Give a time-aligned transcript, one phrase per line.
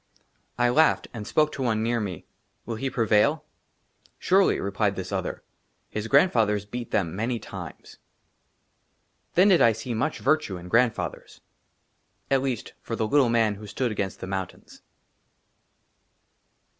[0.57, 2.25] I LAUGHED, AND SPOKE TO ONE NEAR ME,"
[2.65, 3.45] WILL HE PREVAIL?""
[4.27, 7.99] SURELY," REPLIED THIS OTHER;*' HIS GRANDFATHERS BEAT THEM MANY TIMES."
[9.35, 11.41] THEN DID I SEE MUCH VIRTUE IN GRAND FATHERS,
[12.31, 14.81] AT LEAST, FOR THE LITTLE MAN WHO STOOD AGAINST THE MOUNTAINS.